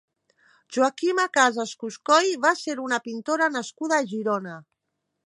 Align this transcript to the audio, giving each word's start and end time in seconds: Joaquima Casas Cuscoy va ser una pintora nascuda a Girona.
Joaquima 0.77 1.25
Casas 1.35 1.73
Cuscoy 1.83 2.33
va 2.47 2.53
ser 2.63 2.77
una 2.87 2.99
pintora 3.09 3.51
nascuda 3.59 4.01
a 4.01 4.07
Girona. 4.15 4.57